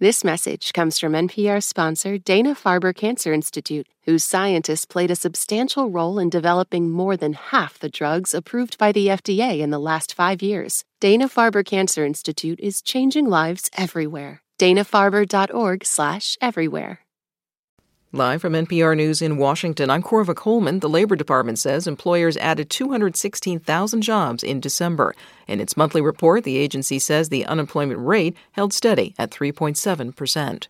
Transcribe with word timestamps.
This 0.00 0.24
message 0.24 0.72
comes 0.72 0.98
from 0.98 1.12
NPR 1.12 1.62
sponsor 1.62 2.16
Dana 2.16 2.54
Farber 2.54 2.96
Cancer 2.96 3.34
Institute, 3.34 3.86
whose 4.04 4.24
scientists 4.24 4.86
played 4.86 5.10
a 5.10 5.14
substantial 5.14 5.90
role 5.90 6.18
in 6.18 6.30
developing 6.30 6.88
more 6.88 7.18
than 7.18 7.34
half 7.34 7.78
the 7.78 7.90
drugs 7.90 8.32
approved 8.32 8.78
by 8.78 8.92
the 8.92 9.08
FDA 9.08 9.60
in 9.60 9.68
the 9.68 9.78
last 9.78 10.14
five 10.14 10.40
years. 10.40 10.86
Dana 11.00 11.28
Farber 11.28 11.62
Cancer 11.62 12.06
Institute 12.06 12.58
is 12.60 12.80
changing 12.80 13.26
lives 13.26 13.68
everywhere. 13.76 14.40
DanaFarber.org/everywhere. 14.58 17.00
Live 18.12 18.42
from 18.42 18.54
NPR 18.54 18.96
News 18.96 19.22
in 19.22 19.36
Washington, 19.36 19.88
I'm 19.88 20.02
Corva 20.02 20.34
Coleman. 20.34 20.80
The 20.80 20.88
Labor 20.88 21.14
Department 21.14 21.60
says 21.60 21.86
employers 21.86 22.36
added 22.38 22.68
216,000 22.68 24.02
jobs 24.02 24.42
in 24.42 24.58
December. 24.58 25.14
In 25.46 25.60
its 25.60 25.76
monthly 25.76 26.00
report, 26.00 26.42
the 26.42 26.56
agency 26.56 26.98
says 26.98 27.28
the 27.28 27.46
unemployment 27.46 28.00
rate 28.00 28.36
held 28.50 28.72
steady 28.72 29.14
at 29.16 29.30
3.7 29.30 30.16
percent. 30.16 30.66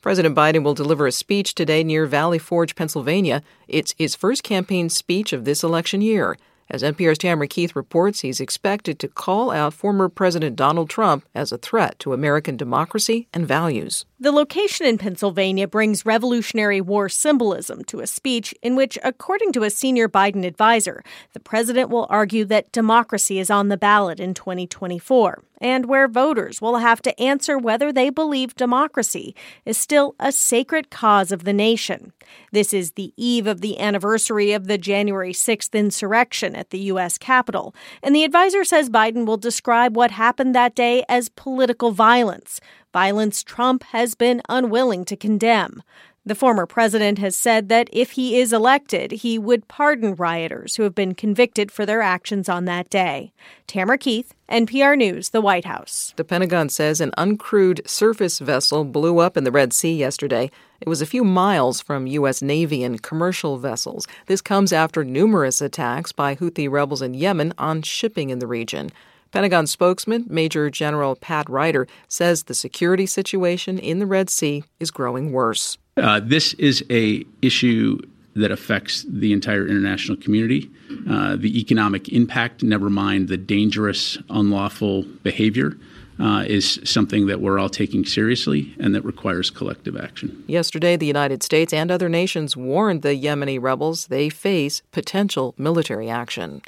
President 0.00 0.36
Biden 0.36 0.62
will 0.62 0.74
deliver 0.74 1.08
a 1.08 1.12
speech 1.12 1.56
today 1.56 1.82
near 1.82 2.06
Valley 2.06 2.38
Forge, 2.38 2.76
Pennsylvania. 2.76 3.42
It's 3.66 3.92
his 3.98 4.14
first 4.14 4.44
campaign 4.44 4.88
speech 4.88 5.32
of 5.32 5.44
this 5.44 5.64
election 5.64 6.00
year. 6.00 6.38
As 6.68 6.82
NPR's 6.82 7.18
Tamara 7.18 7.46
Keith 7.46 7.76
reports, 7.76 8.20
he's 8.20 8.40
expected 8.40 8.98
to 8.98 9.08
call 9.08 9.52
out 9.52 9.72
former 9.72 10.08
President 10.08 10.56
Donald 10.56 10.90
Trump 10.90 11.24
as 11.32 11.52
a 11.52 11.58
threat 11.58 11.96
to 12.00 12.12
American 12.12 12.56
democracy 12.56 13.28
and 13.32 13.46
values. 13.46 14.04
The 14.18 14.32
location 14.32 14.84
in 14.84 14.98
Pennsylvania 14.98 15.68
brings 15.68 16.04
Revolutionary 16.04 16.80
War 16.80 17.08
symbolism 17.08 17.84
to 17.84 18.00
a 18.00 18.06
speech 18.06 18.52
in 18.62 18.74
which, 18.74 18.98
according 19.04 19.52
to 19.52 19.62
a 19.62 19.70
senior 19.70 20.08
Biden 20.08 20.44
advisor, 20.44 21.04
the 21.34 21.40
president 21.40 21.88
will 21.88 22.06
argue 22.10 22.44
that 22.46 22.72
democracy 22.72 23.38
is 23.38 23.50
on 23.50 23.68
the 23.68 23.76
ballot 23.76 24.18
in 24.18 24.34
2024 24.34 25.42
and 25.60 25.86
where 25.86 26.08
voters 26.08 26.60
will 26.60 26.78
have 26.78 27.00
to 27.02 27.20
answer 27.20 27.58
whether 27.58 27.92
they 27.92 28.10
believe 28.10 28.54
democracy 28.56 29.34
is 29.64 29.78
still 29.78 30.14
a 30.18 30.32
sacred 30.32 30.90
cause 30.90 31.30
of 31.30 31.44
the 31.44 31.52
nation. 31.52 32.12
This 32.52 32.72
is 32.72 32.92
the 32.92 33.12
eve 33.16 33.46
of 33.46 33.60
the 33.60 33.78
anniversary 33.78 34.52
of 34.52 34.66
the 34.66 34.78
January 34.78 35.32
6th 35.32 35.72
insurrection 35.72 36.54
at 36.54 36.70
the 36.70 36.78
U.S. 36.80 37.18
Capitol, 37.18 37.74
and 38.02 38.14
the 38.14 38.24
advisor 38.24 38.64
says 38.64 38.90
Biden 38.90 39.26
will 39.26 39.36
describe 39.36 39.96
what 39.96 40.10
happened 40.10 40.54
that 40.54 40.74
day 40.74 41.04
as 41.08 41.28
political 41.28 41.92
violence, 41.92 42.60
violence 42.92 43.42
Trump 43.42 43.82
has 43.84 44.14
been 44.14 44.42
unwilling 44.48 45.04
to 45.04 45.16
condemn. 45.16 45.82
The 46.26 46.34
former 46.34 46.66
president 46.66 47.20
has 47.20 47.36
said 47.36 47.68
that 47.68 47.88
if 47.92 48.12
he 48.12 48.40
is 48.40 48.52
elected, 48.52 49.12
he 49.12 49.38
would 49.38 49.68
pardon 49.68 50.16
rioters 50.16 50.74
who 50.74 50.82
have 50.82 50.94
been 50.94 51.14
convicted 51.14 51.70
for 51.70 51.86
their 51.86 52.02
actions 52.02 52.48
on 52.48 52.64
that 52.64 52.90
day. 52.90 53.32
Tamara 53.68 53.96
Keith, 53.96 54.34
NPR 54.48 54.98
News, 54.98 55.28
the 55.28 55.40
White 55.40 55.64
House. 55.64 56.12
The 56.16 56.24
Pentagon 56.24 56.68
says 56.68 57.00
an 57.00 57.12
uncrewed 57.16 57.88
surface 57.88 58.40
vessel 58.40 58.84
blew 58.84 59.20
up 59.20 59.36
in 59.36 59.44
the 59.44 59.52
Red 59.52 59.72
Sea 59.72 59.94
yesterday. 59.94 60.50
It 60.80 60.88
was 60.88 61.00
a 61.00 61.06
few 61.06 61.22
miles 61.22 61.80
from 61.80 62.08
U.S. 62.08 62.42
Navy 62.42 62.82
and 62.82 63.00
commercial 63.00 63.56
vessels. 63.58 64.08
This 64.26 64.42
comes 64.42 64.72
after 64.72 65.04
numerous 65.04 65.60
attacks 65.60 66.10
by 66.10 66.34
Houthi 66.34 66.68
rebels 66.68 67.02
in 67.02 67.14
Yemen 67.14 67.54
on 67.56 67.82
shipping 67.82 68.30
in 68.30 68.40
the 68.40 68.48
region. 68.48 68.90
Pentagon 69.36 69.66
spokesman 69.66 70.24
Major 70.30 70.70
General 70.70 71.14
Pat 71.14 71.46
Ryder 71.50 71.86
says 72.08 72.44
the 72.44 72.54
security 72.54 73.04
situation 73.04 73.78
in 73.78 73.98
the 73.98 74.06
Red 74.06 74.30
Sea 74.30 74.64
is 74.80 74.90
growing 74.90 75.30
worse. 75.30 75.76
Uh, 75.98 76.20
this 76.24 76.54
is 76.54 76.82
a 76.88 77.22
issue 77.42 77.98
that 78.34 78.50
affects 78.50 79.04
the 79.06 79.34
entire 79.34 79.66
international 79.66 80.16
community. 80.16 80.70
Uh, 81.06 81.36
the 81.36 81.60
economic 81.60 82.08
impact, 82.08 82.62
never 82.62 82.88
mind 82.88 83.28
the 83.28 83.36
dangerous, 83.36 84.16
unlawful 84.30 85.02
behavior, 85.22 85.76
uh, 86.18 86.44
is 86.46 86.80
something 86.84 87.26
that 87.26 87.42
we're 87.42 87.58
all 87.58 87.68
taking 87.68 88.06
seriously 88.06 88.74
and 88.80 88.94
that 88.94 89.04
requires 89.04 89.50
collective 89.50 89.98
action. 89.98 90.44
Yesterday, 90.46 90.96
the 90.96 91.04
United 91.04 91.42
States 91.42 91.74
and 91.74 91.90
other 91.90 92.08
nations 92.08 92.56
warned 92.56 93.02
the 93.02 93.14
Yemeni 93.14 93.60
rebels 93.60 94.06
they 94.06 94.30
face 94.30 94.80
potential 94.92 95.54
military 95.58 96.08
action. 96.08 96.62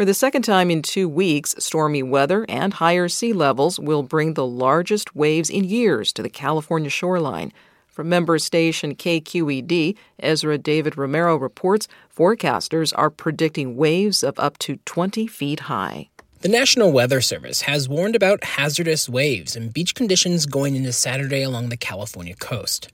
For 0.00 0.06
the 0.06 0.14
second 0.14 0.44
time 0.44 0.70
in 0.70 0.80
two 0.80 1.10
weeks, 1.10 1.54
stormy 1.58 2.02
weather 2.02 2.46
and 2.48 2.72
higher 2.72 3.06
sea 3.06 3.34
levels 3.34 3.78
will 3.78 4.02
bring 4.02 4.32
the 4.32 4.46
largest 4.46 5.14
waves 5.14 5.50
in 5.50 5.64
years 5.64 6.10
to 6.14 6.22
the 6.22 6.30
California 6.30 6.88
shoreline. 6.88 7.52
From 7.86 8.08
member 8.08 8.38
station 8.38 8.94
KQED, 8.94 9.98
Ezra 10.18 10.56
David 10.56 10.96
Romero 10.96 11.36
reports 11.36 11.86
forecasters 12.16 12.94
are 12.96 13.10
predicting 13.10 13.76
waves 13.76 14.22
of 14.22 14.38
up 14.38 14.56
to 14.60 14.78
20 14.86 15.26
feet 15.26 15.60
high. 15.60 16.08
The 16.42 16.48
National 16.48 16.90
Weather 16.90 17.20
Service 17.20 17.60
has 17.62 17.86
warned 17.86 18.16
about 18.16 18.42
hazardous 18.42 19.10
waves 19.10 19.56
and 19.56 19.74
beach 19.74 19.94
conditions 19.94 20.46
going 20.46 20.74
into 20.74 20.90
Saturday 20.90 21.42
along 21.42 21.68
the 21.68 21.76
California 21.76 22.34
coast. 22.34 22.88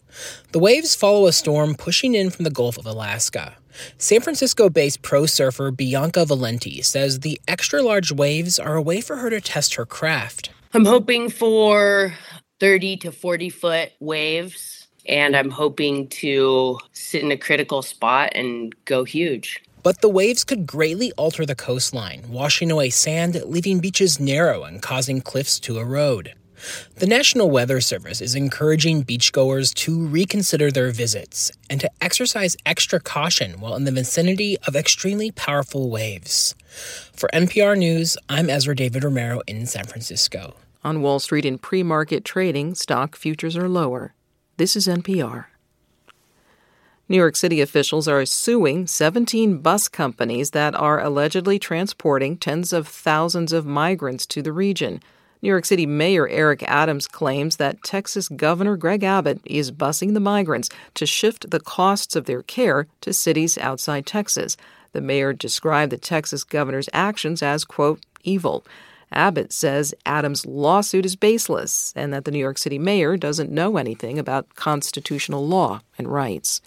The 0.51 0.59
waves 0.59 0.97
follow 0.97 1.29
a 1.29 1.33
storm 1.33 1.77
pushing 1.77 2.17
in 2.17 2.31
from 2.31 2.43
the 2.43 2.51
Gulf 2.51 2.77
of 2.77 2.87
Alaska. 2.87 3.55
San 3.99 4.21
Francisco 4.21 4.69
based 4.69 5.03
pro 5.03 5.27
surfer 5.27 5.71
Bianca 5.71 6.25
Valenti 6.25 6.83
says 6.83 7.21
the 7.21 7.41
extra 7.47 7.83
large 7.83 8.11
waves 8.11 8.59
are 8.59 8.75
a 8.75 8.83
way 8.83 9.01
for 9.01 9.15
her 9.15 9.31
to 9.31 9.41
test 9.41 9.75
her 9.75 9.87
craft. 9.87 10.51
I'm 10.75 10.85
hoping 10.85 11.31
for 11.31 12.15
30 12.59 12.97
to 12.97 13.13
40 13.13 13.51
foot 13.51 13.93
waves 14.01 14.89
and 15.07 15.37
I'm 15.37 15.51
hoping 15.51 16.09
to 16.09 16.81
sit 16.91 17.23
in 17.23 17.31
a 17.31 17.37
critical 17.37 17.83
spot 17.83 18.33
and 18.35 18.75
go 18.87 19.05
huge. 19.05 19.63
But 19.87 20.01
the 20.01 20.09
waves 20.09 20.43
could 20.43 20.67
greatly 20.67 21.13
alter 21.13 21.47
the 21.47 21.55
coastline, 21.55 22.25
washing 22.29 22.73
away 22.73 22.91
sand, 22.91 23.41
leaving 23.45 23.79
beaches 23.79 24.19
narrow 24.19 24.65
and 24.65 24.83
causing 24.83 25.21
cliffs 25.21 25.61
to 25.61 25.79
erode. 25.79 26.35
The 26.97 27.07
National 27.07 27.49
Weather 27.53 27.81
Service 27.81 28.21
is 28.21 28.35
encouraging 28.35 29.05
beachgoers 29.05 29.73
to 29.75 30.09
reconsider 30.09 30.73
their 30.73 30.91
visits 30.91 31.53
and 31.71 31.81
to 31.81 31.91
exercise 32.01 32.57
extra 32.67 32.99
caution 32.99 33.61
while 33.61 33.77
in 33.77 33.85
the 33.85 33.93
vicinity 33.93 34.59
of 34.67 34.75
extremely 34.75 35.31
powerful 35.31 35.89
waves. 35.89 36.57
For 37.13 37.29
NPR 37.33 37.79
News, 37.79 38.19
I'm 38.29 38.51
Ezra 38.51 38.75
David 38.75 39.05
Romero 39.05 39.41
in 39.47 39.67
San 39.67 39.85
Francisco. 39.85 40.57
On 40.83 41.01
Wall 41.01 41.21
Street 41.21 41.45
in 41.45 41.59
pre 41.59 41.85
market 41.85 42.25
trading, 42.25 42.75
stock 42.75 43.15
futures 43.15 43.57
are 43.57 43.69
lower. 43.69 44.15
This 44.57 44.75
is 44.75 44.89
NPR. 44.89 45.45
New 47.09 47.17
York 47.17 47.37
City 47.37 47.61
officials 47.61 48.09
are 48.09 48.27
suing 48.27 48.85
17 48.85 49.59
bus 49.59 49.87
companies 49.87 50.51
that 50.51 50.75
are 50.75 51.01
allegedly 51.01 51.57
transporting 51.57 52.37
tens 52.37 52.73
of 52.73 52.89
thousands 52.89 53.53
of 53.53 53.65
migrants 53.65 54.27
to 54.27 54.43
the 54.43 54.53
region. 54.53 55.01
New 55.41 55.49
York 55.49 55.65
City 55.65 55.87
Mayor 55.87 56.27
Eric 56.27 56.65
Adams 56.65 57.07
claims 57.07 57.59
that 57.59 57.85
Texas 57.85 58.29
Governor 58.29 58.77
Greg 58.77 59.05
Abbott 59.05 59.41
is 59.45 59.71
busing 59.71 60.15
the 60.15 60.21
migrants 60.21 60.69
to 60.95 61.07
shift 61.07 61.49
the 61.49 61.61
costs 61.61 62.17
of 62.17 62.25
their 62.25 62.43
care 62.43 62.89
to 63.03 63.13
cities 63.13 63.57
outside 63.57 64.05
Texas. 64.05 64.57
The 64.91 65.01
mayor 65.01 65.33
described 65.33 65.93
the 65.93 65.99
Texas 65.99 66.43
governor's 66.43 66.89
actions 66.93 67.41
as, 67.41 67.65
quote, 67.65 68.05
evil. 68.25 68.65
Abbott 69.13 69.53
says 69.53 69.95
Adams' 70.05 70.45
lawsuit 70.45 71.07
is 71.07 71.17
baseless 71.17 71.93
and 71.97 72.13
that 72.13 72.25
the 72.25 72.31
New 72.31 72.39
York 72.39 72.59
City 72.59 72.79
mayor 72.79 73.17
doesn't 73.17 73.51
know 73.51 73.77
anything 73.77 74.19
about 74.19 74.55
constitutional 74.57 75.47
law 75.47 75.81
and 75.97 76.09
rights. 76.09 76.61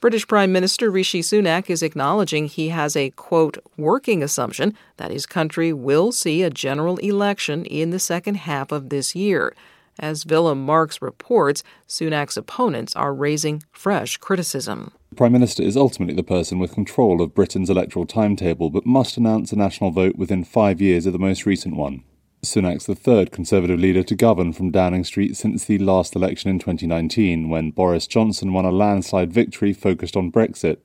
British 0.00 0.26
Prime 0.26 0.50
Minister 0.50 0.90
Rishi 0.90 1.20
Sunak 1.20 1.70
is 1.70 1.80
acknowledging 1.80 2.46
he 2.46 2.70
has 2.70 2.96
a, 2.96 3.10
quote, 3.10 3.58
working 3.76 4.20
assumption 4.20 4.76
that 4.96 5.12
his 5.12 5.26
country 5.26 5.72
will 5.72 6.10
see 6.10 6.42
a 6.42 6.50
general 6.50 6.96
election 6.96 7.64
in 7.66 7.90
the 7.90 8.00
second 8.00 8.38
half 8.38 8.72
of 8.72 8.88
this 8.88 9.14
year. 9.14 9.54
As 10.00 10.26
Willem 10.26 10.64
Marx 10.66 11.00
reports, 11.00 11.62
Sunak's 11.86 12.36
opponents 12.36 12.96
are 12.96 13.14
raising 13.14 13.62
fresh 13.70 14.16
criticism. 14.16 14.92
Prime 15.22 15.30
Minister 15.30 15.62
is 15.62 15.76
ultimately 15.76 16.16
the 16.16 16.24
person 16.24 16.58
with 16.58 16.74
control 16.74 17.22
of 17.22 17.32
Britain's 17.32 17.70
electoral 17.70 18.06
timetable, 18.06 18.70
but 18.70 18.84
must 18.84 19.16
announce 19.16 19.52
a 19.52 19.56
national 19.56 19.92
vote 19.92 20.16
within 20.16 20.42
five 20.42 20.80
years 20.80 21.06
of 21.06 21.12
the 21.12 21.18
most 21.20 21.46
recent 21.46 21.76
one. 21.76 22.02
Sunak's 22.44 22.86
the 22.86 22.96
third 22.96 23.30
Conservative 23.30 23.78
leader 23.78 24.02
to 24.02 24.16
govern 24.16 24.52
from 24.52 24.72
Downing 24.72 25.04
Street 25.04 25.36
since 25.36 25.64
the 25.64 25.78
last 25.78 26.16
election 26.16 26.50
in 26.50 26.58
2019, 26.58 27.48
when 27.48 27.70
Boris 27.70 28.08
Johnson 28.08 28.52
won 28.52 28.64
a 28.64 28.72
landslide 28.72 29.32
victory 29.32 29.72
focused 29.72 30.16
on 30.16 30.32
Brexit. 30.32 30.78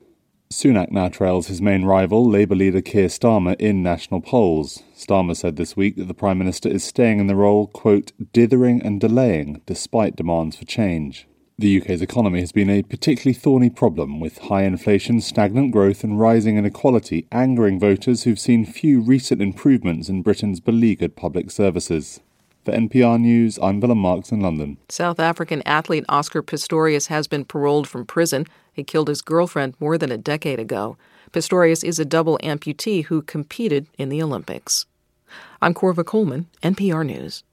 Sunak 0.53 0.91
now 0.91 1.09
trails 1.09 1.47
his 1.47 1.59
main 1.59 1.83
rival, 1.83 2.23
Labour 2.29 2.53
leader 2.53 2.81
Keir 2.81 3.07
Starmer, 3.07 3.55
in 3.59 3.81
national 3.81 4.21
polls. 4.21 4.83
Starmer 4.95 5.35
said 5.35 5.55
this 5.55 5.75
week 5.75 5.95
that 5.95 6.07
the 6.07 6.13
Prime 6.13 6.37
Minister 6.37 6.69
is 6.69 6.83
staying 6.83 7.19
in 7.19 7.25
the 7.25 7.35
role, 7.35 7.65
quote, 7.65 8.11
dithering 8.33 8.83
and 8.83 9.01
delaying 9.01 9.63
despite 9.65 10.15
demands 10.15 10.57
for 10.57 10.65
change. 10.65 11.27
The 11.59 11.81
UK's 11.81 12.03
economy 12.03 12.41
has 12.41 12.51
been 12.51 12.69
a 12.69 12.83
particularly 12.83 13.33
thorny 13.33 13.71
problem, 13.71 14.19
with 14.19 14.37
high 14.37 14.61
inflation, 14.61 15.19
stagnant 15.21 15.71
growth, 15.71 16.03
and 16.03 16.19
rising 16.19 16.55
inequality 16.55 17.25
angering 17.31 17.79
voters 17.79 18.23
who've 18.23 18.39
seen 18.39 18.63
few 18.63 19.01
recent 19.01 19.41
improvements 19.41 20.07
in 20.07 20.21
Britain's 20.21 20.59
beleaguered 20.59 21.15
public 21.15 21.49
services. 21.49 22.19
For 22.63 22.73
NPR 22.73 23.19
News, 23.19 23.57
I'm 23.59 23.79
Willem 23.79 23.97
Marx 23.97 24.31
in 24.31 24.39
London. 24.39 24.77
South 24.89 25.19
African 25.19 25.63
athlete 25.65 26.05
Oscar 26.07 26.43
Pistorius 26.43 27.07
has 27.07 27.27
been 27.27 27.43
paroled 27.43 27.87
from 27.87 28.05
prison. 28.05 28.45
He 28.71 28.83
killed 28.83 29.07
his 29.07 29.23
girlfriend 29.23 29.73
more 29.79 29.97
than 29.97 30.11
a 30.11 30.17
decade 30.17 30.59
ago. 30.59 30.95
Pistorius 31.31 31.83
is 31.83 31.97
a 31.97 32.05
double 32.05 32.37
amputee 32.43 33.05
who 33.05 33.23
competed 33.23 33.87
in 33.97 34.09
the 34.09 34.21
Olympics. 34.21 34.85
I'm 35.59 35.73
Corva 35.73 36.05
Coleman, 36.05 36.45
NPR 36.61 37.03
News. 37.03 37.43